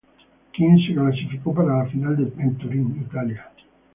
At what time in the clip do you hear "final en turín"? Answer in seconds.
1.85-3.03